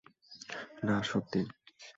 না, 0.83 0.95
সত্যি। 1.03 1.41